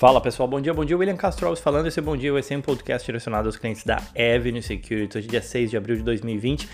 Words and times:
Fala 0.00 0.18
pessoal, 0.18 0.48
bom 0.48 0.62
dia, 0.62 0.72
bom 0.72 0.82
dia. 0.82 0.96
William 0.96 1.14
Castro 1.14 1.46
Alves 1.46 1.62
falando. 1.62 1.86
Esse 1.86 1.98
é 1.98 2.02
Bom 2.02 2.16
Dia 2.16 2.32
vai 2.32 2.42
ser 2.42 2.56
um 2.56 2.62
podcast 2.62 3.04
direcionado 3.04 3.46
aos 3.46 3.58
clientes 3.58 3.84
da 3.84 3.96
Avenue 3.96 4.62
Security. 4.62 5.18
Hoje, 5.18 5.28
dia 5.28 5.42
6 5.42 5.68
de 5.68 5.76
abril 5.76 5.96
de 5.96 6.02
2020. 6.02 6.66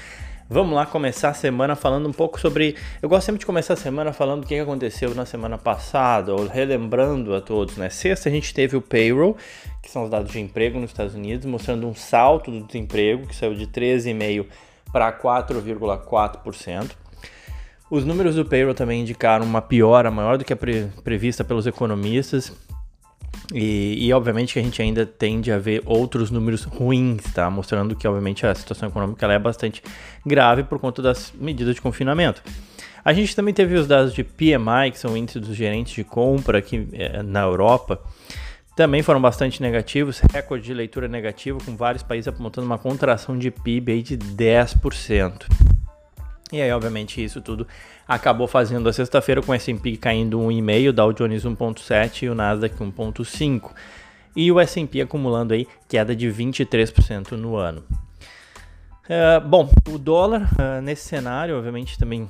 Vamos 0.49 0.77
lá 0.77 0.87
começar 0.87 1.31
a 1.31 1.35
semana 1.35 1.75
falando 1.75 2.09
um 2.09 2.13
pouco 2.13 2.39
sobre. 2.39 2.77
Eu 3.03 3.09
gosto 3.09 3.27
sempre 3.27 3.41
de 3.41 3.45
começar 3.45 3.75
a 3.75 3.77
semana 3.77 4.13
falando 4.13 4.45
o 4.45 4.47
que 4.47 4.57
aconteceu 4.57 5.13
na 5.13 5.27
semana 5.27 5.59
passada, 5.59 6.33
ou 6.37 6.47
relembrando 6.47 7.35
a 7.35 7.41
todos, 7.41 7.77
né? 7.77 7.91
Sexta 7.91 8.29
a 8.29 8.33
gente 8.33 8.55
teve 8.55 8.77
o 8.77 8.81
payroll, 8.81 9.37
que 9.83 9.91
são 9.91 10.05
os 10.05 10.11
dados 10.11 10.31
de 10.31 10.39
emprego 10.39 10.79
nos 10.79 10.91
Estados 10.91 11.17
Unidos, 11.17 11.47
mostrando 11.47 11.85
um 11.89 11.97
salto 11.97 12.53
do 12.53 12.65
desemprego, 12.65 13.27
que 13.27 13.35
saiu 13.35 13.57
de 13.57 13.67
13,5% 13.67 14.47
para 14.93 15.13
4,4%. 15.13 16.93
Os 17.91 18.05
números 18.05 18.37
do 18.37 18.45
payroll 18.45 18.75
também 18.75 19.01
indicaram 19.01 19.45
uma 19.45 19.63
piora 19.63 20.13
maior 20.13 20.39
do 20.39 20.45
que 20.45 20.53
a 20.53 20.57
pre 20.57 20.87
prevista 21.03 21.43
pelos 21.43 21.67
economistas. 21.67 22.53
E, 23.55 24.07
e, 24.07 24.13
obviamente 24.13 24.55
que 24.55 24.59
a 24.59 24.63
gente 24.63 24.83
ainda 24.83 25.07
tende 25.07 25.53
a 25.53 25.59
ver 25.59 25.81
outros 25.85 26.31
números 26.31 26.65
ruins, 26.65 27.23
tá? 27.33 27.49
Mostrando 27.49 27.95
que 27.95 28.07
obviamente 28.07 28.45
a 28.45 28.55
situação 28.55 28.89
econômica 28.89 29.27
é 29.27 29.39
bastante 29.39 29.83
grave 30.25 30.65
por 30.65 30.81
conta 30.81 31.01
das 31.01 31.33
medidas 31.39 31.75
de 31.77 31.81
confinamento. 31.81 32.43
A 33.05 33.13
gente 33.13 33.37
também 33.37 33.55
teve 33.55 33.77
os 33.77 33.87
dados 33.87 34.13
de 34.13 34.25
PMI, 34.25 34.91
que 34.91 34.99
são 34.99 35.13
o 35.13 35.17
índice 35.17 35.39
dos 35.39 35.55
gerentes 35.55 35.95
de 35.95 36.03
compra 36.03 36.59
aqui 36.59 36.89
é, 36.93 37.23
na 37.23 37.43
Europa, 37.43 38.03
também 38.75 39.03
foram 39.03 39.21
bastante 39.23 39.63
negativos, 39.63 40.21
recorde 40.33 40.65
de 40.65 40.75
leitura 40.75 41.09
negativa, 41.09 41.59
com 41.65 41.75
vários 41.75 42.03
países 42.03 42.29
apontando 42.29 42.67
uma 42.67 42.77
contração 42.77 43.39
de 43.39 43.51
PIB 43.51 43.93
aí 43.93 44.03
de 44.03 44.19
10%. 44.19 45.76
E 46.53 46.63
aí, 46.63 46.71
obviamente, 46.71 47.23
isso 47.23 47.41
tudo 47.41 47.67
acabou 48.07 48.47
fazendo 48.47 48.89
a 48.89 48.93
sexta-feira 48.93 49.43
com 49.43 49.51
o 49.51 49.55
S&P 49.55 49.97
caindo 49.97 50.39
1,5, 50.39 50.93
Dow 50.93 51.13
Jones 51.13 51.45
1,7 51.45 52.23
e 52.23 52.29
o 52.29 52.35
Nasdaq 52.35 52.77
1,5. 52.77 53.73
E 54.37 54.53
o 54.53 54.61
S&P 54.61 55.01
acumulando 55.01 55.55
aí 55.55 55.67
queda 55.89 56.15
de 56.15 56.29
23% 56.29 57.33
no 57.33 57.57
ano. 57.57 57.83
Uh, 59.07 59.41
bom, 59.47 59.71
o 59.89 59.99
dólar 59.99 60.51
uh, 60.53 60.81
nesse 60.83 61.09
cenário, 61.09 61.57
obviamente, 61.57 61.99
também 61.99 62.25
uh, 62.25 62.29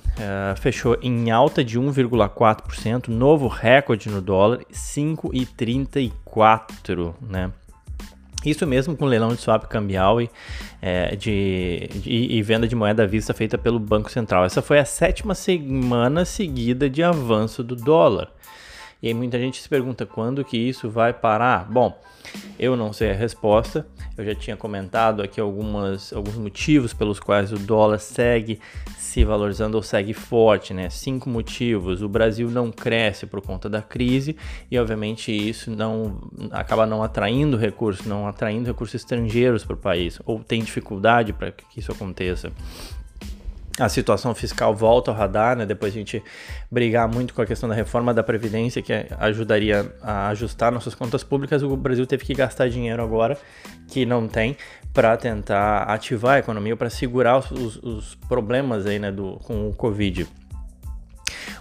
fechou 0.60 0.96
em 1.02 1.30
alta 1.30 1.64
de 1.64 1.80
1,4%, 1.80 3.08
novo 3.08 3.48
recorde 3.48 4.10
no 4.10 4.20
dólar, 4.20 4.60
5,34, 4.70 7.14
né? 7.20 7.50
Isso 8.44 8.66
mesmo 8.66 8.96
com 8.96 9.06
leilão 9.06 9.30
de 9.30 9.40
swap 9.40 9.64
cambial 9.64 10.20
e, 10.20 10.30
é, 10.80 11.16
de, 11.16 11.88
de, 11.94 12.10
e 12.10 12.42
venda 12.42 12.68
de 12.68 12.76
moeda 12.76 13.02
à 13.02 13.06
vista 13.06 13.34
feita 13.34 13.58
pelo 13.58 13.78
Banco 13.78 14.10
Central. 14.10 14.44
Essa 14.44 14.62
foi 14.62 14.78
a 14.78 14.84
sétima 14.84 15.34
semana 15.34 16.24
seguida 16.24 16.88
de 16.88 17.02
avanço 17.02 17.64
do 17.64 17.74
dólar. 17.74 18.30
E 19.02 19.08
aí 19.08 19.14
muita 19.14 19.38
gente 19.38 19.60
se 19.60 19.68
pergunta 19.68 20.06
quando 20.06 20.44
que 20.44 20.56
isso 20.56 20.88
vai 20.88 21.12
parar. 21.12 21.70
Bom, 21.70 21.98
eu 22.58 22.76
não 22.76 22.92
sei 22.92 23.10
a 23.10 23.14
resposta. 23.14 23.86
Eu 24.16 24.24
já 24.24 24.34
tinha 24.34 24.56
comentado 24.56 25.22
aqui 25.22 25.40
algumas, 25.40 26.12
alguns 26.12 26.36
motivos 26.36 26.94
pelos 26.94 27.20
quais 27.20 27.52
o 27.52 27.58
dólar 27.58 27.98
segue 27.98 28.58
se 28.96 29.24
valorizando 29.24 29.76
ou 29.76 29.82
segue 29.82 30.14
forte, 30.14 30.72
né? 30.72 30.88
Cinco 30.88 31.28
motivos. 31.28 32.02
O 32.02 32.08
Brasil 32.08 32.50
não 32.50 32.72
cresce 32.72 33.26
por 33.26 33.42
conta 33.42 33.68
da 33.68 33.82
crise 33.82 34.36
e, 34.70 34.78
obviamente, 34.78 35.30
isso 35.30 35.70
não 35.70 36.18
acaba 36.50 36.86
não 36.86 37.02
atraindo 37.02 37.56
recursos, 37.56 38.06
não 38.06 38.26
atraindo 38.26 38.66
recursos 38.66 38.94
estrangeiros 38.94 39.64
para 39.64 39.74
o 39.74 39.78
país, 39.78 40.18
ou 40.24 40.40
tem 40.40 40.62
dificuldade 40.62 41.32
para 41.32 41.52
que 41.52 41.80
isso 41.80 41.92
aconteça 41.92 42.50
a 43.78 43.88
situação 43.88 44.34
fiscal 44.34 44.74
volta 44.74 45.10
ao 45.10 45.16
radar, 45.16 45.56
né? 45.56 45.66
Depois 45.66 45.92
a 45.92 45.96
gente 45.98 46.22
brigar 46.70 47.06
muito 47.08 47.34
com 47.34 47.42
a 47.42 47.46
questão 47.46 47.68
da 47.68 47.74
reforma 47.74 48.14
da 48.14 48.22
Previdência, 48.22 48.80
que 48.80 48.92
ajudaria 49.18 49.92
a 50.02 50.28
ajustar 50.28 50.72
nossas 50.72 50.94
contas 50.94 51.22
públicas, 51.22 51.62
o 51.62 51.76
Brasil 51.76 52.06
teve 52.06 52.24
que 52.24 52.34
gastar 52.34 52.68
dinheiro 52.68 53.02
agora 53.02 53.36
que 53.88 54.06
não 54.06 54.26
tem 54.26 54.56
para 54.92 55.16
tentar 55.16 55.82
ativar 55.82 56.36
a 56.36 56.38
economia, 56.38 56.74
para 56.74 56.88
segurar 56.88 57.38
os, 57.38 57.76
os, 57.82 58.14
problemas 58.28 58.86
aí, 58.86 58.98
né, 58.98 59.12
do, 59.12 59.38
com 59.44 59.68
o 59.68 59.74
Covid. 59.74 60.26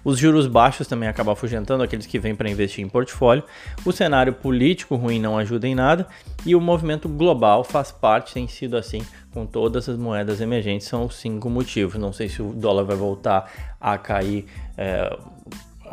Os 0.05 0.19
juros 0.19 0.45
baixos 0.45 0.87
também 0.87 1.09
acabam 1.09 1.33
afugentando 1.33 1.81
aqueles 1.81 2.05
que 2.05 2.19
vêm 2.19 2.35
para 2.35 2.47
investir 2.47 2.85
em 2.85 2.87
portfólio. 2.87 3.43
O 3.83 3.91
cenário 3.91 4.31
político 4.33 4.95
ruim 4.95 5.19
não 5.19 5.35
ajuda 5.35 5.67
em 5.67 5.73
nada 5.73 6.07
e 6.45 6.55
o 6.55 6.61
movimento 6.61 7.09
global 7.09 7.63
faz 7.63 7.91
parte, 7.91 8.35
tem 8.35 8.47
sido 8.47 8.77
assim 8.77 9.01
com 9.33 9.47
todas 9.47 9.89
as 9.89 9.97
moedas 9.97 10.39
emergentes. 10.39 10.87
São 10.87 11.05
os 11.05 11.15
cinco 11.15 11.49
motivos. 11.49 11.95
Não 11.95 12.13
sei 12.13 12.29
se 12.29 12.39
o 12.39 12.53
dólar 12.53 12.83
vai 12.83 12.95
voltar 12.95 13.75
a 13.81 13.97
cair. 13.97 14.45
É, 14.77 15.17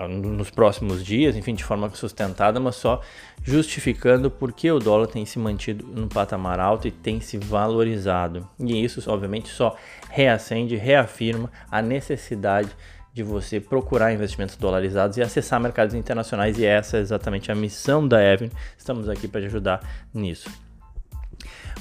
nos 0.09 0.51
próximos 0.51 1.05
dias, 1.05 1.37
enfim, 1.37 1.55
de 1.55 1.63
forma 1.63 1.89
sustentada, 1.91 2.59
mas 2.59 2.77
só 2.77 3.03
justificando 3.45 4.31
porque 4.31 4.71
o 4.71 4.79
dólar 4.79 5.07
tem 5.07 5.27
se 5.27 5.39
mantido 5.39 5.87
no 5.87 6.09
patamar 6.09 6.59
alto 6.59 6.89
e 6.89 6.91
tem 6.91 7.21
se 7.21 7.37
valorizado. 7.37 8.49
E 8.59 8.83
isso, 8.83 9.03
obviamente, 9.11 9.49
só 9.49 9.77
reacende, 10.09 10.77
reafirma 10.77 11.51
a 11.71 11.83
necessidade 11.83 12.71
de 13.13 13.23
você 13.23 13.61
procurar 13.61 14.13
investimentos 14.13 14.57
dolarizados 14.57 15.17
e 15.17 15.23
acessar 15.23 15.61
mercados 15.61 15.95
internacionais, 15.95 16.59
e 16.59 16.65
essa 16.65 16.97
é 16.97 17.01
exatamente 17.01 17.53
a 17.53 17.55
missão 17.55 18.07
da 18.07 18.23
Evan. 18.23 18.49
Estamos 18.77 19.09
aqui 19.09 19.29
para 19.29 19.41
te 19.43 19.47
ajudar 19.47 19.81
nisso. 20.15 20.51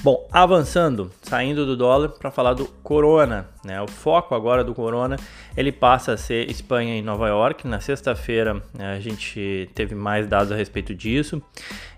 Bom, 0.02 0.28
avançando, 0.32 1.12
saindo 1.22 1.64
do 1.64 1.76
dólar 1.76 2.08
para 2.08 2.28
falar 2.28 2.54
do 2.54 2.66
Corona, 2.66 3.46
né? 3.64 3.80
O 3.80 3.86
foco 3.86 4.34
agora 4.34 4.64
do 4.64 4.74
Corona, 4.74 5.14
ele 5.56 5.70
passa 5.70 6.14
a 6.14 6.16
ser 6.16 6.50
Espanha 6.50 6.98
e 6.98 7.02
Nova 7.02 7.28
York. 7.28 7.68
Na 7.68 7.78
sexta-feira 7.78 8.60
né, 8.74 8.94
a 8.96 8.98
gente 8.98 9.70
teve 9.76 9.94
mais 9.94 10.26
dados 10.26 10.50
a 10.50 10.56
respeito 10.56 10.92
disso. 10.92 11.40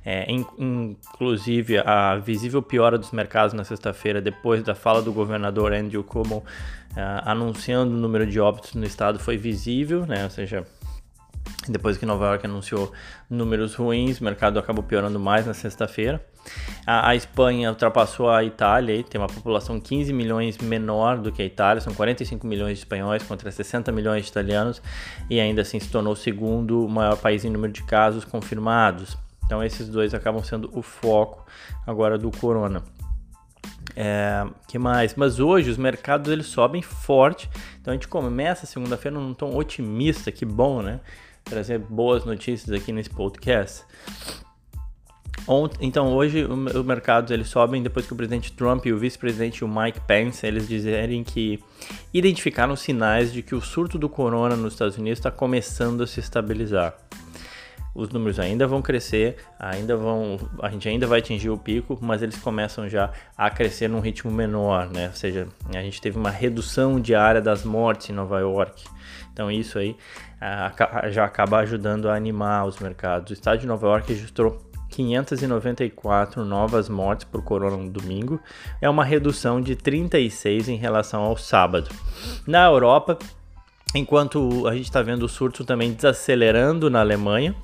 É, 0.05 0.31
in, 0.31 0.45
inclusive 0.59 1.79
a 1.79 2.17
visível 2.17 2.61
piora 2.61 2.99
dos 2.99 3.11
mercados 3.11 3.55
na 3.55 3.65
sexta-feira 3.65 4.21
depois 4.21 4.63
da 4.63 4.75
fala 4.75 5.01
do 5.01 5.11
governador 5.11 5.73
Andrew 5.73 6.05
Cuomo 6.05 6.45
anunciando 7.25 7.95
o 7.95 7.99
número 7.99 8.27
de 8.27 8.39
óbitos 8.41 8.75
no 8.75 8.85
estado 8.85 9.19
foi 9.19 9.37
visível, 9.37 10.07
né? 10.07 10.25
Ou 10.25 10.31
seja, 10.31 10.65
depois 11.69 11.97
que 11.97 12.05
Nova 12.05 12.27
York 12.27 12.47
anunciou 12.47 12.93
números 13.29 13.75
ruins, 13.75 14.21
o 14.21 14.25
mercado 14.25 14.59
acabou 14.59 14.85
piorando 14.85 15.19
mais 15.19 15.47
na 15.47 15.55
sexta-feira. 15.55 16.25
A, 16.87 17.09
a, 17.09 17.17
Espanha 17.17 17.71
ultrapassou 17.71 18.29
a 18.29 18.45
Itália, 18.45 19.03
tem 19.03 19.19
uma 19.21 19.29
população 19.29 19.81
15 19.81 20.13
milhões 20.13 20.59
menor 20.59 21.19
do 21.19 21.33
que 21.33 21.41
a 21.41 21.45
Itália, 21.45 21.81
são 21.81 21.95
45 21.95 22.47
milhões 22.47 22.79
de 22.79 22.85
espanhóis 22.85 23.23
contra 23.23 23.51
60 23.51 23.91
milhões 23.93 24.25
de 24.25 24.31
italianos, 24.31 24.83
e 25.31 25.41
ainda 25.41 25.63
assim 25.63 25.81
se 25.81 25.89
tornou 25.89 26.13
o 26.13 26.17
segundo 26.17 26.87
maior 26.89 27.17
país 27.17 27.45
em 27.45 27.51
número 27.51 27.73
de 27.73 27.83
casos 27.83 28.25
confirmados. 28.25 29.17
Então 29.47 29.63
esses 29.63 29.89
dois 29.89 30.13
acabam 30.15 30.43
sendo 30.43 30.71
o 30.73 30.83
foco 30.83 31.47
agora 31.87 32.19
do 32.19 32.31
corona. 32.31 32.83
É, 33.97 34.45
que 34.67 34.79
mais? 34.79 35.15
Mas 35.15 35.39
hoje 35.39 35.71
os 35.71 35.77
mercados 35.77 36.31
eles 36.33 36.47
sobem 36.47 36.83
forte. 36.83 37.49
Então 37.81 37.93
a 37.93 37.95
gente 37.95 38.09
começa 38.09 38.67
segunda-feira 38.67 39.19
num 39.19 39.35
tom 39.35 39.57
otimista, 39.57 40.33
que 40.33 40.45
bom, 40.45 40.83
né? 40.83 41.01
trazer 41.45 41.79
boas 41.79 42.25
notícias 42.25 42.71
aqui 42.71 42.91
nesse 42.91 43.11
podcast. 43.11 43.85
Então 45.79 46.15
hoje 46.15 46.43
os 46.45 46.85
mercados 46.87 47.31
eles 47.31 47.49
sobem 47.49 47.83
depois 47.83 48.07
que 48.07 48.15
o 48.15 48.17
presidente 48.17 48.51
Trump 48.53 48.87
e 48.87 48.93
o 48.93 48.99
vice-presidente 48.99 49.63
Mike 49.63 50.01
Pence 50.07 50.47
eles 50.47 50.67
dizerem 50.67 51.23
que 51.23 51.63
identificaram 52.15 52.75
sinais 52.75 53.31
de 53.31 53.43
que 53.43 53.55
o 53.55 53.61
surto 53.61 53.99
do 53.99 54.09
corona 54.09 54.57
nos 54.57 54.73
Estados 54.73 54.97
Unidos 54.97 55.19
está 55.19 55.31
começando 55.31 56.03
a 56.03 56.07
se 56.07 56.19
estabilizar. 56.19 56.97
Os 57.95 58.09
números 58.11 58.41
ainda 58.41 58.67
vão 58.67 58.83
crescer, 58.83 59.37
ainda 59.59 59.97
vão, 59.97 60.37
a 60.61 60.69
gente 60.69 60.89
ainda 60.89 61.07
vai 61.07 61.21
atingir 61.21 61.51
o 61.51 61.57
pico, 61.57 61.97
mas 62.03 62.23
eles 62.23 62.37
começam 62.37 62.89
já 62.89 63.13
a 63.39 63.49
crescer 63.49 63.89
num 63.89 64.01
ritmo 64.01 64.33
menor, 64.33 64.91
né? 64.91 65.09
Ou 65.09 65.15
seja, 65.15 65.47
a 65.69 65.81
gente 65.81 66.01
teve 66.01 66.19
uma 66.19 66.31
redução 66.31 66.99
diária 66.99 67.41
das 67.41 67.65
mortes 67.65 68.11
em 68.11 68.13
Nova 68.13 68.41
York. 68.41 68.85
Então 69.33 69.51
isso 69.51 69.79
aí 69.79 69.97
já 71.11 71.25
acaba 71.25 71.59
ajudando 71.59 72.09
a 72.09 72.15
animar 72.15 72.67
os 72.67 72.79
mercados. 72.79 73.31
O 73.31 73.33
estado 73.33 73.59
de 73.61 73.67
Nova 73.67 73.87
York 73.87 74.13
registrou 74.13 74.61
594 74.91 76.45
novas 76.45 76.89
mortes 76.89 77.25
por 77.25 77.43
corona 77.43 77.77
no 77.77 77.91
domingo, 77.91 78.41
é 78.81 78.89
uma 78.89 79.05
redução 79.05 79.61
de 79.61 79.75
36 79.75 80.69
em 80.69 80.77
relação 80.77 81.23
ao 81.23 81.37
sábado. 81.37 81.91
Na 82.47 82.65
Europa, 82.67 83.19
enquanto 83.95 84.69
a 84.69 84.75
gente 84.75 84.85
está 84.85 85.03
vendo 85.03 85.25
o 85.25 85.29
surto 85.29 85.65
também 85.65 85.93
desacelerando 85.93 86.89
na 86.89 87.01
Alemanha, 87.01 87.57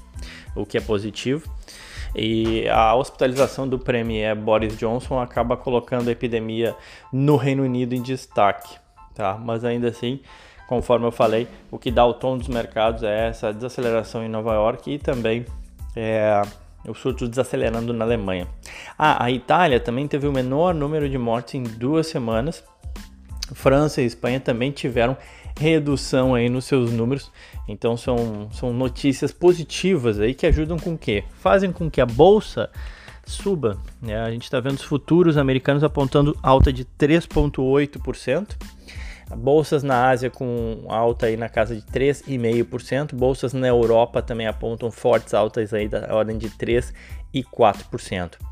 o 0.54 0.66
que 0.66 0.78
é 0.78 0.80
positivo. 0.80 1.48
E 2.14 2.68
a 2.68 2.94
hospitalização 2.94 3.68
do 3.68 3.78
Premier 3.78 4.34
Boris 4.34 4.76
Johnson 4.76 5.20
acaba 5.20 5.56
colocando 5.56 6.08
a 6.08 6.12
epidemia 6.12 6.74
no 7.12 7.36
Reino 7.36 7.62
Unido 7.62 7.94
em 7.94 8.02
destaque, 8.02 8.76
tá? 9.14 9.38
Mas 9.40 9.64
ainda 9.64 9.88
assim, 9.88 10.20
conforme 10.68 11.06
eu 11.06 11.12
falei, 11.12 11.46
o 11.70 11.78
que 11.78 11.90
dá 11.90 12.04
o 12.04 12.12
tom 12.12 12.36
dos 12.36 12.48
mercados 12.48 13.04
é 13.04 13.28
essa 13.28 13.52
desaceleração 13.52 14.24
em 14.24 14.28
Nova 14.28 14.54
York 14.54 14.92
e 14.92 14.98
também 14.98 15.46
é, 15.94 16.42
o 16.86 16.94
surto 16.94 17.28
desacelerando 17.28 17.92
na 17.92 18.04
Alemanha. 18.04 18.48
Ah, 18.98 19.24
a 19.24 19.30
Itália 19.30 19.78
também 19.78 20.08
teve 20.08 20.26
o 20.26 20.32
menor 20.32 20.74
número 20.74 21.08
de 21.08 21.16
mortes 21.16 21.54
em 21.54 21.62
duas 21.62 22.08
semanas, 22.08 22.64
França 23.54 24.00
e 24.00 24.06
Espanha 24.06 24.40
também 24.40 24.70
tiveram 24.70 25.16
redução 25.58 26.34
aí 26.34 26.48
nos 26.48 26.64
seus 26.64 26.92
números. 26.92 27.30
Então 27.68 27.96
são, 27.96 28.48
são 28.52 28.72
notícias 28.72 29.32
positivas 29.32 30.18
aí 30.18 30.34
que 30.34 30.46
ajudam 30.46 30.78
com 30.78 30.96
que 30.96 31.24
fazem 31.38 31.72
com 31.72 31.90
que 31.90 32.00
a 32.00 32.06
bolsa 32.06 32.70
suba. 33.24 33.78
Né? 34.02 34.18
A 34.20 34.30
gente 34.30 34.44
está 34.44 34.60
vendo 34.60 34.76
os 34.76 34.82
futuros 34.82 35.36
americanos 35.36 35.84
apontando 35.84 36.36
alta 36.42 36.72
de 36.72 36.84
3,8%. 36.84 38.56
Bolsas 39.36 39.84
na 39.84 40.08
Ásia 40.08 40.28
com 40.28 40.86
alta 40.88 41.26
aí 41.26 41.36
na 41.36 41.48
casa 41.48 41.74
de 41.74 41.82
3,5%. 41.82 43.14
Bolsas 43.14 43.52
na 43.52 43.68
Europa 43.68 44.20
também 44.20 44.46
apontam 44.46 44.90
fortes 44.90 45.34
altas 45.34 45.72
aí 45.72 45.88
da 45.88 46.12
ordem 46.12 46.36
de 46.36 46.50
3 46.50 46.92
e 47.32 47.44
4%. 47.44 48.49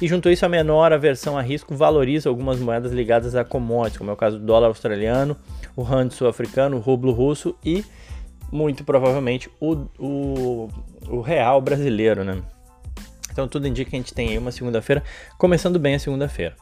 E 0.00 0.06
junto 0.06 0.28
a 0.28 0.32
isso, 0.32 0.46
a 0.46 0.48
menor 0.48 0.92
aversão 0.92 1.36
a 1.36 1.42
risco 1.42 1.74
valoriza 1.74 2.28
algumas 2.28 2.58
moedas 2.60 2.92
ligadas 2.92 3.34
a 3.34 3.44
commodities, 3.44 3.98
como 3.98 4.10
é 4.10 4.12
o 4.12 4.16
caso 4.16 4.38
do 4.38 4.44
dólar 4.46 4.68
australiano, 4.68 5.36
o 5.74 5.82
rand 5.82 6.10
sul-africano, 6.10 6.76
o 6.76 6.80
rublo 6.80 7.12
russo 7.12 7.54
e, 7.64 7.84
muito 8.52 8.84
provavelmente, 8.84 9.50
o, 9.60 9.74
o, 9.98 10.68
o 11.08 11.20
real 11.20 11.60
brasileiro, 11.60 12.24
né? 12.24 12.40
Então 13.32 13.46
tudo 13.46 13.68
indica 13.68 13.90
que 13.90 13.96
a 13.96 13.98
gente 14.00 14.12
tem 14.12 14.30
aí 14.30 14.38
uma 14.38 14.50
segunda-feira, 14.50 15.02
começando 15.36 15.78
bem 15.78 15.94
a 15.94 15.98
segunda-feira. 15.98 16.56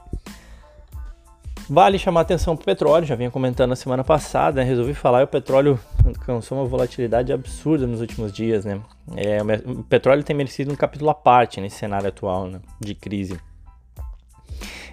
Vale 1.68 1.98
chamar 1.98 2.20
atenção 2.20 2.54
para 2.54 2.62
o 2.62 2.66
petróleo, 2.66 3.06
já 3.06 3.14
vinha 3.14 3.30
comentando 3.30 3.70
na 3.70 3.76
semana 3.76 4.04
passada, 4.04 4.60
né? 4.60 4.68
resolvi 4.68 4.94
falar, 4.94 5.22
e 5.22 5.24
o 5.24 5.26
petróleo 5.26 5.80
alcançou 6.08 6.58
uma 6.58 6.66
volatilidade 6.66 7.32
absurda 7.32 7.86
nos 7.86 8.00
últimos 8.00 8.32
dias, 8.32 8.64
né? 8.64 8.80
É, 9.16 9.38
o 9.68 9.82
petróleo 9.82 10.22
tem 10.22 10.36
merecido 10.36 10.72
um 10.72 10.76
capítulo 10.76 11.10
à 11.10 11.14
parte 11.14 11.60
nesse 11.60 11.76
cenário 11.76 12.08
atual 12.08 12.46
né? 12.46 12.60
de 12.80 12.94
crise. 12.94 13.38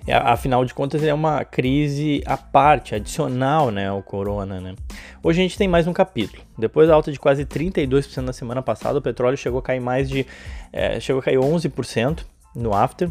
Afinal 0.06 0.66
de 0.66 0.74
contas, 0.74 1.02
é 1.02 1.14
uma 1.14 1.46
crise 1.46 2.22
à 2.26 2.36
parte, 2.36 2.94
adicional 2.94 3.72
né, 3.72 3.88
ao 3.88 4.04
corona. 4.04 4.60
Né? 4.60 4.76
Hoje 5.24 5.40
a 5.40 5.44
gente 5.44 5.58
tem 5.58 5.66
mais 5.66 5.88
um 5.88 5.94
capítulo. 5.94 6.44
Depois 6.58 6.90
da 6.90 6.94
alta 6.94 7.10
de 7.10 7.18
quase 7.18 7.46
32% 7.46 8.18
na 8.18 8.34
semana 8.34 8.62
passada, 8.62 9.00
o 9.00 9.02
petróleo 9.02 9.38
chegou 9.38 9.60
a 9.60 9.64
cair 9.64 9.80
mais 9.80 10.10
de. 10.10 10.28
É, 10.74 11.00
chegou 11.00 11.22
a 11.22 11.24
cair 11.24 11.38
11% 11.38 12.26
no 12.54 12.74
after 12.74 13.10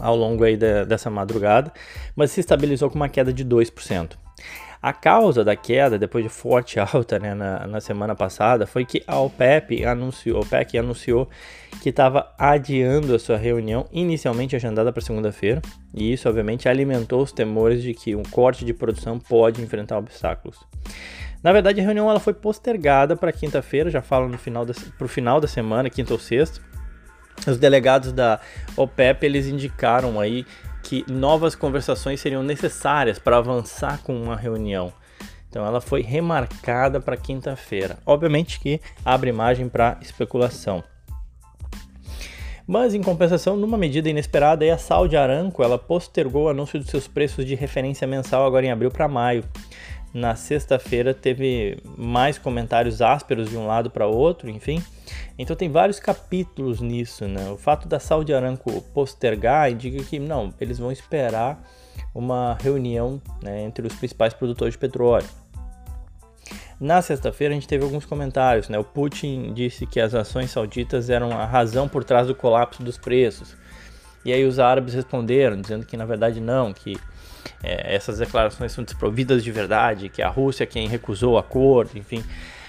ao 0.00 0.16
longo 0.16 0.44
aí 0.44 0.56
de, 0.56 0.84
dessa 0.84 1.08
madrugada, 1.08 1.72
mas 2.14 2.30
se 2.30 2.40
estabilizou 2.40 2.90
com 2.90 2.96
uma 2.96 3.08
queda 3.08 3.32
de 3.32 3.44
2%. 3.44 4.16
A 4.80 4.92
causa 4.92 5.44
da 5.44 5.56
queda, 5.56 5.98
depois 5.98 6.24
de 6.24 6.30
forte 6.30 6.78
alta 6.80 7.18
né, 7.18 7.34
na, 7.34 7.66
na, 7.66 7.80
semana 7.80 8.14
passada, 8.14 8.66
foi 8.66 8.84
que 8.84 9.02
a 9.06 9.18
OPEP 9.18 9.84
anunciou, 9.84 10.40
OPEC 10.40 10.78
anunciou 10.78 11.28
que 11.82 11.88
estava 11.88 12.32
adiando 12.38 13.14
a 13.14 13.18
sua 13.18 13.36
reunião 13.36 13.86
inicialmente 13.92 14.54
agendada 14.54 14.92
para 14.92 15.02
segunda-feira, 15.02 15.60
e 15.92 16.12
isso 16.12 16.28
obviamente 16.28 16.68
alimentou 16.68 17.22
os 17.22 17.32
temores 17.32 17.82
de 17.82 17.92
que 17.92 18.14
um 18.14 18.22
corte 18.22 18.64
de 18.64 18.72
produção 18.72 19.18
pode 19.18 19.62
enfrentar 19.62 19.98
obstáculos. 19.98 20.58
Na 21.42 21.52
verdade, 21.52 21.80
a 21.80 21.84
reunião 21.84 22.10
ela 22.10 22.20
foi 22.20 22.34
postergada 22.34 23.16
para 23.16 23.32
quinta-feira, 23.32 23.90
já 23.90 24.02
falo 24.02 24.28
no 24.28 24.38
final 24.38 24.66
para 24.66 25.04
o 25.04 25.08
final 25.08 25.40
da 25.40 25.46
semana, 25.46 25.90
quinta 25.90 26.12
ou 26.12 26.18
sexta, 26.18 26.60
os 27.46 27.58
delegados 27.58 28.12
da 28.12 28.40
OPEP 28.76 29.24
eles 29.24 29.46
indicaram 29.46 30.18
aí 30.18 30.44
que 30.88 31.04
novas 31.06 31.54
conversações 31.54 32.18
seriam 32.18 32.42
necessárias 32.42 33.18
para 33.18 33.36
avançar 33.36 34.02
com 34.02 34.18
uma 34.18 34.34
reunião. 34.34 34.90
Então 35.50 35.66
ela 35.66 35.82
foi 35.82 36.00
remarcada 36.00 36.98
para 36.98 37.14
quinta-feira. 37.14 37.98
Obviamente 38.06 38.58
que 38.58 38.80
abre 39.04 39.30
margem 39.30 39.68
para 39.68 39.98
especulação. 40.00 40.82
Mas 42.66 42.94
em 42.94 43.02
compensação, 43.02 43.54
numa 43.54 43.76
medida 43.76 44.08
inesperada, 44.08 44.64
a 44.72 44.78
Saudi 44.78 45.14
Aramco 45.14 45.62
ela 45.62 45.78
postergou 45.78 46.44
o 46.44 46.48
anúncio 46.48 46.78
dos 46.78 46.88
seus 46.88 47.06
preços 47.06 47.44
de 47.44 47.54
referência 47.54 48.06
mensal 48.06 48.46
agora 48.46 48.64
em 48.64 48.70
abril 48.70 48.90
para 48.90 49.06
maio 49.06 49.44
na 50.12 50.34
sexta-feira 50.34 51.12
teve 51.12 51.78
mais 51.96 52.38
comentários 52.38 53.02
ásperos 53.02 53.50
de 53.50 53.56
um 53.56 53.66
lado 53.66 53.90
para 53.90 54.06
outro, 54.06 54.48
enfim. 54.48 54.82
Então 55.38 55.54
tem 55.54 55.70
vários 55.70 56.00
capítulos 56.00 56.80
nisso, 56.80 57.26
né? 57.26 57.50
O 57.50 57.56
fato 57.56 57.86
da 57.86 58.00
Saudi 58.00 58.32
Aramco 58.32 58.80
postergar 58.94 59.70
indica 59.70 60.02
que 60.02 60.18
não, 60.18 60.52
eles 60.60 60.78
vão 60.78 60.90
esperar 60.90 61.62
uma 62.14 62.56
reunião 62.60 63.20
né, 63.42 63.62
entre 63.64 63.86
os 63.86 63.94
principais 63.94 64.32
produtores 64.32 64.74
de 64.74 64.78
petróleo. 64.78 65.28
Na 66.80 67.02
sexta-feira 67.02 67.52
a 67.52 67.56
gente 67.56 67.66
teve 67.66 67.84
alguns 67.84 68.06
comentários, 68.06 68.68
né? 68.68 68.78
O 68.78 68.84
Putin 68.84 69.52
disse 69.52 69.84
que 69.84 70.00
as 70.00 70.14
ações 70.14 70.50
sauditas 70.50 71.10
eram 71.10 71.32
a 71.32 71.44
razão 71.44 71.88
por 71.88 72.04
trás 72.04 72.26
do 72.28 72.34
colapso 72.34 72.82
dos 72.82 72.96
preços. 72.96 73.56
E 74.24 74.32
aí 74.32 74.44
os 74.44 74.58
árabes 74.58 74.94
responderam, 74.94 75.60
dizendo 75.60 75.84
que 75.84 75.96
na 75.96 76.04
verdade 76.04 76.40
não, 76.40 76.72
que 76.72 76.96
é, 77.62 77.94
essas 77.94 78.18
declarações 78.18 78.72
são 78.72 78.84
desprovidas 78.84 79.42
de 79.42 79.50
verdade, 79.50 80.08
que 80.08 80.22
a 80.22 80.28
Rússia 80.28 80.64
é 80.64 80.66
quem 80.66 80.88
recusou 80.88 81.34
o 81.34 81.38
acordo, 81.38 81.96
enfim. 81.96 82.24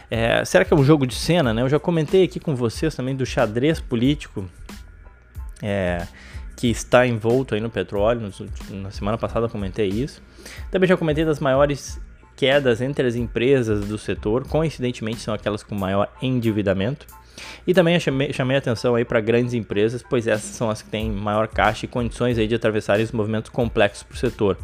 É, 0.10 0.44
será 0.44 0.66
que 0.66 0.74
é 0.74 0.78
um 0.78 0.84
jogo 0.84 1.06
de 1.06 1.16
cena? 1.16 1.54
Né? 1.54 1.62
Eu 1.62 1.70
já 1.70 1.80
comentei 1.80 2.24
aqui 2.24 2.40
com 2.40 2.56
vocês 2.56 2.96
também 2.96 3.16
do 3.16 3.26
xadrez 3.26 3.80
político 3.80 4.50
é, 5.62 6.08
que 6.56 6.68
está 6.68 7.06
envolto 7.06 7.54
aí 7.54 7.62
no 7.62 7.70
petróleo. 7.70 8.32
Na 8.70 8.92
semana 8.92 9.18
passada 9.18 9.46
eu 9.46 9.50
comentei 9.50 9.88
isso. 9.88 10.22
Também 10.72 10.88
já 10.88 10.98
comentei 10.98 11.24
das 11.24 11.40
maiores 11.40 12.02
quedas 12.36 12.82
entre 12.82 13.06
as 13.06 13.16
empresas 13.16 13.86
do 13.86 13.98
setor, 13.98 14.48
coincidentemente 14.48 15.20
são 15.20 15.34
aquelas 15.34 15.62
com 15.62 15.76
maior 15.76 16.10
endividamento. 16.22 17.06
E 17.66 17.74
também 17.74 18.00
chamei, 18.00 18.34
chamei 18.34 18.58
atenção 18.58 18.96
aí 18.96 19.06
para 19.06 19.20
grandes 19.20 19.54
empresas, 19.54 20.04
pois 20.08 20.28
essas 20.28 20.56
são 20.56 20.70
as 20.70 20.82
que 20.82 20.90
têm 20.90 21.12
maior 21.12 21.48
caixa 21.48 21.86
e 21.86 21.88
condições 21.88 22.38
aí 22.38 22.48
de 22.48 22.56
atravessar 22.56 23.00
esses 23.00 23.12
movimentos 23.12 23.50
complexos 23.50 24.04
para 24.04 24.16
o 24.16 24.18
setor. 24.18 24.58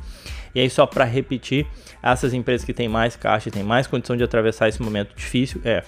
E 0.53 0.59
aí 0.59 0.69
só 0.69 0.85
para 0.85 1.03
repetir, 1.03 1.67
essas 2.01 2.33
empresas 2.33 2.65
que 2.65 2.73
têm 2.73 2.87
mais 2.87 3.15
caixa 3.15 3.49
e 3.49 3.51
têm 3.51 3.63
mais 3.63 3.87
condição 3.87 4.15
de 4.15 4.23
atravessar 4.23 4.69
esse 4.69 4.81
momento 4.81 5.15
difícil 5.15 5.59
é 5.65 5.83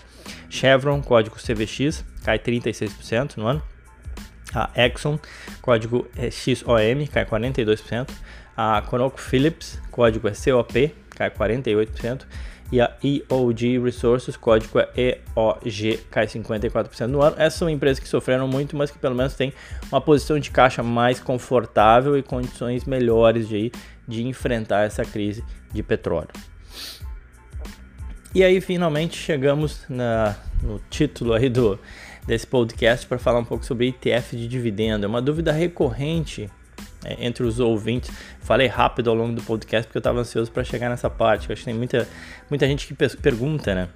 Chevron, 0.49 1.01
código 1.01 1.37
CVX, 1.37 2.03
cai 2.23 2.37
36% 2.37 3.37
no 3.37 3.47
ano. 3.47 3.63
A 4.53 4.69
Exxon, 4.75 5.19
código 5.61 6.07
XOM, 6.31 7.07
cai 7.11 7.25
42%. 7.25 8.09
A 8.55 8.81
ConocoPhillips, 8.81 9.79
código 9.91 10.27
é 10.27 10.31
COP, 10.31 10.95
cai 11.11 11.29
48% 11.29 12.25
e 12.71 12.81
a 12.81 12.91
EOG 13.01 13.79
Resources, 13.79 14.35
código 14.35 14.79
é 14.79 15.19
EOG, 15.35 15.99
cai 16.11 16.27
54% 16.27 17.07
no 17.07 17.21
ano. 17.21 17.35
Essas 17.39 17.59
são 17.59 17.69
empresas 17.69 17.99
que 17.99 18.09
sofreram 18.09 18.47
muito, 18.47 18.75
mas 18.75 18.91
que 18.91 18.97
pelo 18.97 19.15
menos 19.15 19.35
têm 19.35 19.53
uma 19.89 20.01
posição 20.01 20.37
de 20.37 20.51
caixa 20.51 20.83
mais 20.83 21.19
confortável 21.19 22.17
e 22.17 22.23
condições 22.23 22.83
melhores 22.83 23.47
de, 23.47 23.71
de 24.07 24.25
enfrentar 24.27 24.85
essa 24.85 25.05
crise 25.05 25.43
de 25.73 25.81
petróleo. 25.81 26.29
E 28.35 28.43
aí 28.43 28.59
finalmente 28.59 29.17
chegamos 29.17 29.85
na, 29.87 30.35
no 30.61 30.79
título 30.89 31.33
aí 31.33 31.49
do, 31.49 31.79
desse 32.27 32.45
podcast 32.45 33.07
para 33.07 33.17
falar 33.17 33.39
um 33.39 33.45
pouco 33.45 33.65
sobre 33.65 33.87
ETF 33.87 34.35
de 34.35 34.47
dividendo. 34.47 35.05
É 35.05 35.07
uma 35.07 35.21
dúvida 35.21 35.51
recorrente 35.53 36.49
é, 37.03 37.25
entre 37.25 37.43
os 37.43 37.59
ouvintes. 37.59 38.11
Falei 38.39 38.67
rápido 38.67 39.09
ao 39.09 39.15
longo 39.15 39.33
do 39.33 39.41
podcast 39.41 39.87
porque 39.87 39.97
eu 39.97 39.99
estava 39.99 40.19
ansioso 40.19 40.51
para 40.51 40.63
chegar 40.63 40.89
nessa 40.89 41.09
parte. 41.09 41.49
Eu 41.49 41.53
acho 41.53 41.61
que 41.61 41.65
tem 41.65 41.73
muita, 41.73 42.07
muita 42.49 42.67
gente 42.67 42.87
que 42.87 42.93
pergunta, 43.17 43.73
né? 43.75 43.89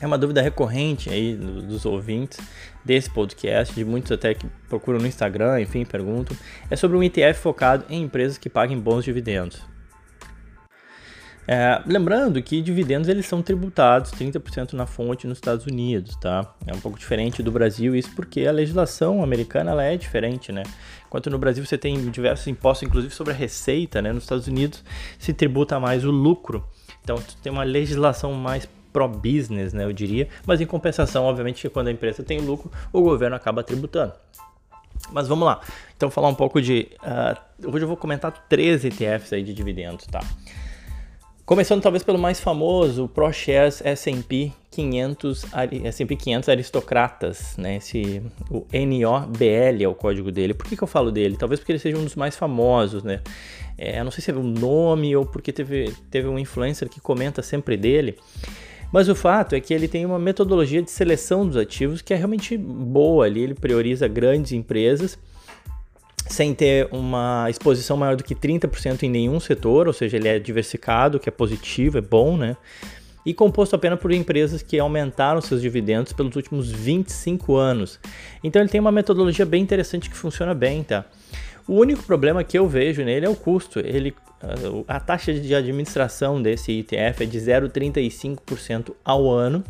É 0.00 0.06
uma 0.06 0.18
dúvida 0.18 0.42
recorrente 0.42 1.08
aí 1.08 1.34
dos 1.34 1.86
ouvintes 1.86 2.38
desse 2.84 3.08
podcast, 3.08 3.74
de 3.74 3.84
muitos 3.84 4.12
até 4.12 4.34
que 4.34 4.46
procuram 4.68 4.98
no 4.98 5.06
Instagram, 5.06 5.60
enfim, 5.60 5.84
perguntam. 5.84 6.36
É 6.68 6.76
sobre 6.76 6.96
um 6.96 7.02
ETF 7.02 7.40
focado 7.40 7.84
em 7.88 8.02
empresas 8.02 8.36
que 8.36 8.50
paguem 8.50 8.78
bons 8.78 9.04
dividendos. 9.04 9.73
É, 11.46 11.82
lembrando 11.86 12.42
que 12.42 12.62
dividendos 12.62 13.08
eles 13.08 13.26
são 13.26 13.42
tributados 13.42 14.10
30% 14.12 14.72
na 14.72 14.86
fonte 14.86 15.26
nos 15.26 15.38
Estados 15.38 15.66
Unidos, 15.66 16.16
tá? 16.16 16.54
É 16.66 16.72
um 16.72 16.80
pouco 16.80 16.98
diferente 16.98 17.42
do 17.42 17.52
Brasil, 17.52 17.94
isso 17.94 18.10
porque 18.14 18.46
a 18.46 18.52
legislação 18.52 19.22
americana 19.22 19.72
ela 19.72 19.84
é 19.84 19.96
diferente, 19.96 20.50
né? 20.50 20.62
Enquanto 21.06 21.28
no 21.30 21.38
Brasil 21.38 21.64
você 21.64 21.76
tem 21.76 22.10
diversos 22.10 22.46
impostos, 22.46 22.88
inclusive 22.88 23.14
sobre 23.14 23.32
a 23.32 23.36
receita, 23.36 24.00
né? 24.00 24.12
Nos 24.12 24.24
Estados 24.24 24.46
Unidos 24.46 24.82
se 25.18 25.32
tributa 25.32 25.78
mais 25.78 26.04
o 26.04 26.10
lucro. 26.10 26.64
Então 27.02 27.16
tem 27.42 27.52
uma 27.52 27.62
legislação 27.62 28.32
mais 28.32 28.66
pro-business, 28.92 29.72
né? 29.72 29.84
Eu 29.84 29.92
diria. 29.92 30.28
Mas 30.46 30.60
em 30.60 30.66
compensação, 30.66 31.24
obviamente, 31.24 31.60
que 31.60 31.68
quando 31.68 31.88
a 31.88 31.92
empresa 31.92 32.22
tem 32.22 32.40
lucro, 32.40 32.70
o 32.92 33.02
governo 33.02 33.36
acaba 33.36 33.62
tributando. 33.62 34.14
Mas 35.12 35.28
vamos 35.28 35.44
lá. 35.44 35.60
Então 35.96 36.10
falar 36.10 36.28
um 36.28 36.34
pouco 36.34 36.62
de. 36.62 36.88
Uh, 37.02 37.68
hoje 37.68 37.84
eu 37.84 37.88
vou 37.88 37.96
comentar 37.96 38.32
três 38.48 38.84
ETFs 38.84 39.32
aí 39.32 39.42
de 39.42 39.52
dividendos, 39.52 40.06
tá? 40.06 40.20
Começando 41.46 41.82
talvez 41.82 42.02
pelo 42.02 42.18
mais 42.18 42.40
famoso, 42.40 43.04
o 43.04 43.08
ProShares 43.08 43.82
S&P 43.84 44.50
500, 44.70 45.44
S&P 45.84 46.16
500 46.16 46.48
Aristocratas, 46.48 47.54
né? 47.58 47.76
Esse, 47.76 48.22
o 48.50 48.64
NOBL 48.72 49.82
é 49.82 49.86
o 49.86 49.94
código 49.94 50.32
dele. 50.32 50.54
Por 50.54 50.66
que, 50.66 50.74
que 50.74 50.82
eu 50.82 50.88
falo 50.88 51.12
dele? 51.12 51.36
Talvez 51.36 51.60
porque 51.60 51.72
ele 51.72 51.78
seja 51.78 51.98
um 51.98 52.02
dos 52.02 52.16
mais 52.16 52.34
famosos, 52.34 53.02
né? 53.02 53.20
É, 53.76 54.02
não 54.02 54.10
sei 54.10 54.24
se 54.24 54.30
é 54.30 54.34
o 54.34 54.42
nome 54.42 55.14
ou 55.14 55.26
porque 55.26 55.52
teve, 55.52 55.94
teve 56.10 56.26
um 56.26 56.38
influencer 56.38 56.88
que 56.88 56.98
comenta 56.98 57.42
sempre 57.42 57.76
dele. 57.76 58.16
Mas 58.90 59.10
o 59.10 59.14
fato 59.14 59.54
é 59.54 59.60
que 59.60 59.74
ele 59.74 59.86
tem 59.86 60.06
uma 60.06 60.18
metodologia 60.18 60.80
de 60.80 60.90
seleção 60.90 61.46
dos 61.46 61.58
ativos 61.58 62.00
que 62.00 62.14
é 62.14 62.16
realmente 62.16 62.56
boa 62.56 63.26
ali. 63.26 63.42
Ele 63.42 63.54
prioriza 63.54 64.08
grandes 64.08 64.52
empresas 64.52 65.18
sem 66.28 66.54
ter 66.54 66.88
uma 66.90 67.46
exposição 67.50 67.96
maior 67.96 68.16
do 68.16 68.24
que 68.24 68.34
30% 68.34 69.02
em 69.02 69.10
nenhum 69.10 69.38
setor, 69.38 69.86
ou 69.86 69.92
seja, 69.92 70.16
ele 70.16 70.28
é 70.28 70.38
diversificado, 70.38 71.20
que 71.20 71.28
é 71.28 71.32
positivo, 71.32 71.98
é 71.98 72.00
bom, 72.00 72.36
né? 72.36 72.56
E 73.26 73.32
composto 73.32 73.74
apenas 73.74 73.98
por 73.98 74.12
empresas 74.12 74.62
que 74.62 74.78
aumentaram 74.78 75.40
seus 75.40 75.62
dividendos 75.62 76.12
pelos 76.12 76.36
últimos 76.36 76.70
25 76.70 77.56
anos. 77.56 77.98
Então 78.42 78.60
ele 78.60 78.68
tem 78.68 78.80
uma 78.80 78.92
metodologia 78.92 79.46
bem 79.46 79.62
interessante 79.62 80.10
que 80.10 80.16
funciona 80.16 80.54
bem, 80.54 80.82
tá? 80.82 81.06
O 81.66 81.74
único 81.74 82.02
problema 82.02 82.44
que 82.44 82.58
eu 82.58 82.68
vejo 82.68 83.02
nele 83.02 83.24
é 83.24 83.28
o 83.28 83.34
custo. 83.34 83.80
Ele, 83.80 84.14
a 84.86 85.00
taxa 85.00 85.32
de 85.32 85.54
administração 85.54 86.42
desse 86.42 86.72
ETF 86.72 87.22
é 87.22 87.26
de 87.26 87.38
0,35% 87.38 88.94
ao 89.02 89.30
ano. 89.30 89.64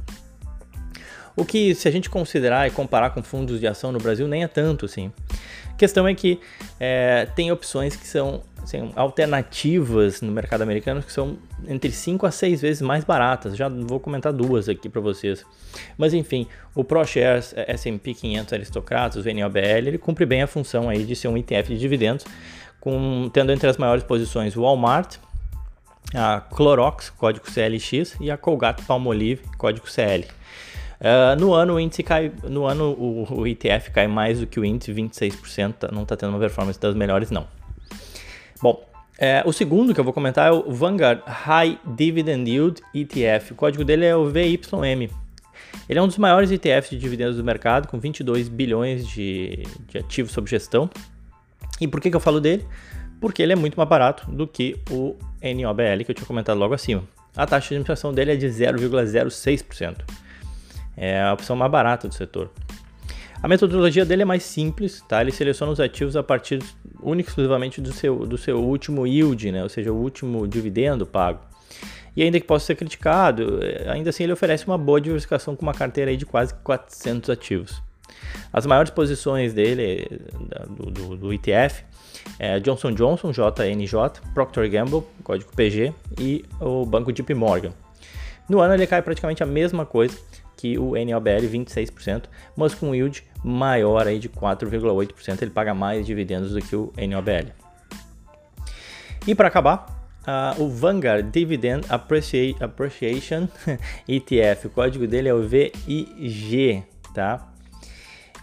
O 1.36 1.44
que, 1.44 1.74
se 1.74 1.88
a 1.88 1.90
gente 1.90 2.08
considerar 2.08 2.66
e 2.66 2.70
comparar 2.70 3.10
com 3.10 3.22
fundos 3.22 3.58
de 3.58 3.66
ação 3.66 3.90
no 3.90 3.98
Brasil, 3.98 4.28
nem 4.28 4.44
é 4.44 4.48
tanto 4.48 4.86
assim. 4.86 5.12
A 5.68 5.76
questão 5.76 6.06
é 6.06 6.14
que 6.14 6.40
é, 6.78 7.26
tem 7.34 7.50
opções 7.50 7.96
que 7.96 8.06
são 8.06 8.42
assim, 8.62 8.92
alternativas 8.94 10.20
no 10.22 10.30
mercado 10.30 10.62
americano 10.62 11.02
que 11.02 11.12
são 11.12 11.36
entre 11.66 11.90
5 11.90 12.24
a 12.26 12.30
6 12.30 12.60
vezes 12.60 12.82
mais 12.82 13.02
baratas. 13.02 13.56
Já 13.56 13.68
vou 13.68 13.98
comentar 13.98 14.32
duas 14.32 14.68
aqui 14.68 14.88
para 14.88 15.00
vocês. 15.00 15.44
Mas 15.98 16.14
enfim, 16.14 16.46
o 16.74 16.84
ProShares 16.84 17.52
S&P 17.56 18.14
500 18.14 18.52
Aristocratas, 18.52 19.24
o 19.24 19.28
NOBL, 19.28 19.88
ele 19.88 19.98
cumpre 19.98 20.24
bem 20.24 20.42
a 20.42 20.46
função 20.46 20.88
aí 20.88 21.04
de 21.04 21.16
ser 21.16 21.26
um 21.26 21.36
ETF 21.36 21.74
de 21.74 21.78
dividendos, 21.78 22.24
com, 22.80 23.28
tendo 23.32 23.50
entre 23.50 23.68
as 23.68 23.76
maiores 23.76 24.04
posições 24.04 24.56
o 24.56 24.62
Walmart, 24.62 25.16
a 26.14 26.40
Clorox, 26.40 27.10
código 27.10 27.50
CLX, 27.50 28.16
e 28.20 28.30
a 28.30 28.36
Colgate 28.36 28.84
Palmolive, 28.84 29.42
código 29.58 29.90
CL. 29.90 30.26
Uh, 31.04 31.38
no 31.38 31.52
ano 31.52 31.74
o 31.74 31.80
índice 31.80 32.02
cai, 32.02 32.32
no 32.44 32.64
ano 32.64 32.92
o, 32.92 33.40
o, 33.40 33.46
ETF 33.46 33.90
cai 33.90 34.06
mais 34.06 34.40
do 34.40 34.46
que 34.46 34.58
o 34.58 34.64
índice, 34.64 34.90
26%, 34.90 35.74
tá, 35.74 35.90
não 35.92 36.04
está 36.04 36.16
tendo 36.16 36.30
uma 36.30 36.38
performance 36.38 36.80
das 36.80 36.94
melhores 36.94 37.30
não. 37.30 37.46
Bom, 38.62 38.82
é, 39.18 39.42
o 39.44 39.52
segundo 39.52 39.92
que 39.92 40.00
eu 40.00 40.04
vou 40.04 40.14
comentar 40.14 40.48
é 40.48 40.50
o 40.50 40.72
Vanguard 40.72 41.20
High 41.26 41.78
Dividend 41.84 42.50
Yield 42.50 42.82
ETF. 42.94 43.52
O 43.52 43.54
código 43.54 43.84
dele 43.84 44.06
é 44.06 44.16
o 44.16 44.30
VYM. 44.30 45.10
Ele 45.86 45.98
é 45.98 46.02
um 46.02 46.06
dos 46.06 46.16
maiores 46.16 46.50
ETFs 46.50 46.88
de 46.88 46.96
dividendos 46.96 47.36
do 47.36 47.44
mercado, 47.44 47.86
com 47.86 47.98
22 48.00 48.48
bilhões 48.48 49.06
de, 49.06 49.62
de 49.86 49.98
ativos 49.98 50.32
sob 50.32 50.48
gestão. 50.48 50.88
E 51.78 51.86
por 51.86 52.00
que, 52.00 52.08
que 52.08 52.16
eu 52.16 52.20
falo 52.20 52.40
dele? 52.40 52.64
Porque 53.20 53.42
ele 53.42 53.52
é 53.52 53.56
muito 53.56 53.76
mais 53.76 53.88
barato 53.88 54.30
do 54.30 54.46
que 54.46 54.80
o 54.90 55.16
NOBL, 55.42 56.02
que 56.04 56.10
eu 56.12 56.14
tinha 56.14 56.26
comentado 56.26 56.56
logo 56.56 56.72
acima. 56.72 57.04
A 57.36 57.44
taxa 57.44 57.68
de 57.68 57.74
administração 57.74 58.10
dele 58.12 58.32
é 58.32 58.36
de 58.36 58.46
0,06%. 58.46 59.96
É 60.96 61.22
a 61.22 61.32
opção 61.32 61.56
mais 61.56 61.70
barata 61.70 62.08
do 62.08 62.14
setor. 62.14 62.50
A 63.42 63.48
metodologia 63.48 64.04
dele 64.04 64.22
é 64.22 64.24
mais 64.24 64.42
simples, 64.42 65.02
tá? 65.06 65.20
Ele 65.20 65.30
seleciona 65.30 65.70
os 65.70 65.78
ativos 65.78 66.16
a 66.16 66.22
partir 66.22 66.62
única 67.02 67.28
e 67.28 67.30
exclusivamente 67.30 67.80
do 67.80 67.92
seu, 67.92 68.26
do 68.26 68.38
seu 68.38 68.58
último 68.58 69.06
yield, 69.06 69.52
né? 69.52 69.62
Ou 69.62 69.68
seja, 69.68 69.92
o 69.92 69.96
último 69.96 70.48
dividendo 70.48 71.04
pago. 71.04 71.40
E 72.16 72.22
ainda 72.22 72.40
que 72.40 72.46
possa 72.46 72.66
ser 72.66 72.76
criticado, 72.76 73.60
é, 73.62 73.90
ainda 73.90 74.10
assim 74.10 74.22
ele 74.22 74.32
oferece 74.32 74.66
uma 74.66 74.78
boa 74.78 75.00
diversificação 75.00 75.54
com 75.56 75.62
uma 75.62 75.74
carteira 75.74 76.10
aí 76.10 76.16
de 76.16 76.24
quase 76.24 76.54
400 76.54 77.28
ativos. 77.28 77.82
As 78.52 78.64
maiores 78.66 78.90
posições 78.90 79.52
dele, 79.52 80.08
do, 80.70 80.90
do, 80.90 81.16
do 81.16 81.32
ETF, 81.32 81.84
é 82.38 82.58
Johnson 82.60 82.92
Johnson, 82.92 83.32
JNJ, 83.32 84.22
Procter 84.32 84.70
Gamble, 84.70 85.02
código 85.22 85.50
PG, 85.54 85.92
e 86.18 86.44
o 86.60 86.86
banco 86.86 87.12
JP 87.12 87.34
Morgan. 87.34 87.72
No 88.48 88.60
ano 88.60 88.74
ele 88.74 88.86
cai 88.86 89.02
praticamente 89.02 89.42
a 89.42 89.46
mesma 89.46 89.84
coisa, 89.84 90.16
que 90.56 90.78
o 90.78 90.92
NOBL 90.92 91.48
26%, 91.50 92.24
mas 92.56 92.74
com 92.74 92.94
yield 92.94 93.22
maior 93.42 94.06
aí 94.06 94.18
de 94.18 94.28
4,8%, 94.28 95.42
ele 95.42 95.50
paga 95.50 95.74
mais 95.74 96.06
dividendos 96.06 96.52
do 96.52 96.60
que 96.60 96.74
o 96.74 96.92
NOBL. 96.96 97.50
E 99.26 99.34
para 99.34 99.48
acabar, 99.48 99.86
uh, 100.26 100.62
o 100.62 100.68
Vanguard 100.68 101.30
Dividend 101.30 101.86
Appreciation 101.88 103.48
ETF, 104.08 104.66
o 104.66 104.70
código 104.70 105.06
dele 105.06 105.28
é 105.28 105.34
o 105.34 105.42
VIG, 105.42 106.82
tá? 107.14 107.48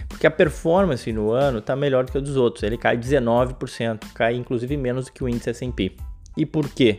Porque 0.08 0.26
a 0.26 0.30
performance 0.30 1.12
no 1.12 1.30
ano 1.30 1.58
está 1.58 1.76
melhor 1.76 2.04
do 2.04 2.12
que 2.12 2.18
a 2.18 2.20
dos 2.20 2.36
outros. 2.36 2.62
Ele 2.62 2.78
cai 2.78 2.96
19%, 2.96 4.04
cai 4.14 4.34
inclusive 4.34 4.76
menos 4.76 5.06
do 5.06 5.12
que 5.12 5.22
o 5.22 5.28
índice 5.28 5.50
S&P. 5.50 5.92
E 6.36 6.46
por 6.46 6.68
quê? 6.68 6.98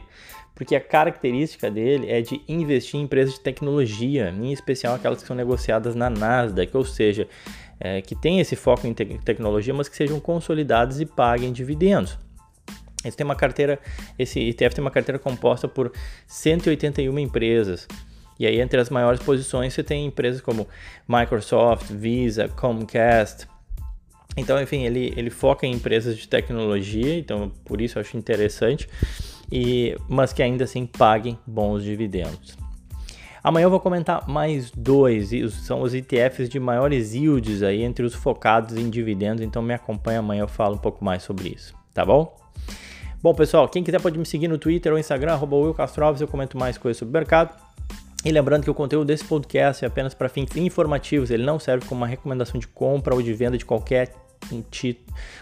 Porque 0.54 0.76
a 0.76 0.80
característica 0.80 1.70
dele 1.70 2.10
é 2.10 2.22
de 2.22 2.42
investir 2.48 2.98
em 3.00 3.04
empresas 3.04 3.34
de 3.34 3.42
tecnologia, 3.42 4.30
em 4.30 4.54
especial 4.54 4.96
aquelas 4.96 5.22
que 5.22 5.28
são 5.28 5.36
negociadas 5.36 5.96
na 5.96 6.10
Nasdaq, 6.10 6.78
ou 6.78 6.86
seja, 6.86 7.28
é, 7.78 8.02
que 8.02 8.16
tem 8.16 8.40
esse 8.40 8.56
foco 8.56 8.88
em 8.88 8.94
te 8.94 9.04
tecnologia, 9.26 9.74
mas 9.74 9.90
que 9.90 9.98
sejam 9.98 10.18
consolidadas 10.20 11.02
e 11.02 11.06
paguem 11.06 11.52
dividendos. 11.52 12.18
Esse 13.06 13.16
tem 13.16 13.26
uma 13.26 13.36
carteira, 13.36 13.80
esse 14.18 14.40
ETF 14.40 14.76
tem 14.76 14.84
uma 14.84 14.92
carteira 14.92 15.20
composta 15.20 15.68
por 15.68 15.92
181 16.28 17.18
empresas. 17.20 17.88
E 18.40 18.46
aí 18.46 18.60
entre 18.60 18.80
as 18.80 18.90
maiores 18.90 19.22
posições 19.22 19.74
você 19.74 19.84
tem 19.84 20.06
empresas 20.06 20.42
como 20.42 20.68
Microsoft, 21.08 21.90
Visa, 21.92 22.50
Comcast. 22.50 23.48
Então, 24.38 24.62
enfim, 24.62 24.84
ele, 24.84 25.14
ele 25.16 25.30
foca 25.30 25.66
em 25.66 25.72
empresas 25.72 26.18
de 26.18 26.28
tecnologia, 26.28 27.18
então 27.18 27.50
por 27.64 27.80
isso 27.80 27.98
eu 27.98 28.02
acho 28.02 28.18
interessante, 28.18 28.90
e, 29.50 29.96
mas 30.10 30.34
que 30.34 30.44
ainda 30.44 30.66
assim 30.66 30.86
paguem 30.86 31.40
bons 31.48 31.84
dividendos. 31.84 32.58
Amanhã 33.42 33.66
eu 33.66 33.70
vou 33.70 33.80
comentar 33.80 34.28
mais 34.28 34.72
dois, 34.72 35.30
são 35.54 35.82
os 35.84 35.94
ETFs 35.94 36.50
de 36.50 36.60
maiores 36.60 37.14
yields 37.14 37.62
aí 37.62 37.84
entre 37.84 38.04
os 38.04 38.14
focados 38.14 38.76
em 38.76 38.90
dividendos, 38.90 39.42
então 39.42 39.62
me 39.62 39.74
acompanha 39.74 40.20
amanhã 40.20 40.42
eu 40.42 40.48
falo 40.48 40.76
um 40.76 40.80
pouco 40.80 41.06
mais 41.06 41.24
sobre 41.24 41.50
isso, 41.50 41.74
tá 41.94 42.04
bom? 42.04 42.36
Bom, 43.26 43.34
pessoal, 43.34 43.68
quem 43.68 43.84
quiser 43.84 44.00
pode 44.00 44.20
me 44.20 44.24
seguir 44.24 44.48
no 44.48 44.56
Twitter 44.56 44.94
ou 44.94 45.00
Instagram, 45.00 45.34
arroba 45.34 45.56
Will 45.56 45.76
eu 46.20 46.28
comento 46.28 46.60
mais 46.60 46.78
coisas 46.78 47.00
sobre 47.00 47.10
o 47.10 47.14
mercado. 47.14 47.60
E 48.24 48.32
lembrando 48.32 48.62
que 48.62 48.70
o 48.70 48.74
conteúdo 48.76 49.08
desse 49.08 49.26
podcast 49.26 49.84
é 49.84 49.88
apenas 49.88 50.14
para 50.14 50.30
fins 50.30 50.56
informativos, 50.56 51.32
ele 51.32 51.44
não 51.44 51.58
serve 51.58 51.88
como 51.88 52.02
uma 52.02 52.08
recomendação 52.08 52.60
de 52.60 52.68
compra 52.68 53.16
ou 53.16 53.24
de 53.24 53.34
venda 53.34 53.58
de 53.58 53.66
qualquer, 53.66 54.14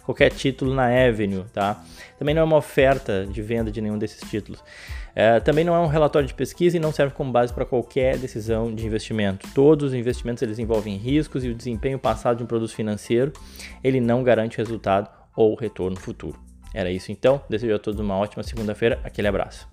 qualquer 0.06 0.30
título 0.30 0.74
na 0.74 0.86
Avenue, 0.86 1.44
tá? 1.52 1.84
Também 2.18 2.34
não 2.34 2.44
é 2.44 2.46
uma 2.46 2.56
oferta 2.56 3.28
de 3.30 3.42
venda 3.42 3.70
de 3.70 3.82
nenhum 3.82 3.98
desses 3.98 4.30
títulos. 4.30 4.64
É, 5.14 5.42
também 5.42 5.66
não 5.66 5.76
é 5.76 5.80
um 5.80 5.88
relatório 5.88 6.26
de 6.26 6.34
pesquisa 6.34 6.78
e 6.78 6.80
não 6.80 6.94
serve 6.94 7.14
como 7.14 7.34
base 7.34 7.52
para 7.52 7.66
qualquer 7.66 8.18
decisão 8.18 8.74
de 8.74 8.86
investimento. 8.86 9.46
Todos 9.54 9.90
os 9.90 9.94
investimentos 9.94 10.42
eles 10.42 10.58
envolvem 10.58 10.96
riscos 10.96 11.44
e 11.44 11.50
o 11.50 11.54
desempenho 11.54 12.00
passado 12.00 12.38
de 12.38 12.44
um 12.44 12.48
produto 12.48 12.74
financeiro 12.74 13.34
ele 13.84 14.00
não 14.00 14.24
garante 14.24 14.58
resultado 14.58 15.10
ou 15.36 15.54
retorno 15.54 16.00
futuro. 16.00 16.43
Era 16.74 16.92
isso 16.92 17.12
então. 17.12 17.42
Desejo 17.50 17.76
a 17.76 17.80
todos 17.80 18.00
uma 18.00 18.18
ótima 18.18 18.44
segunda-feira. 18.44 19.00
Aquele 19.04 19.28
abraço. 19.28 19.68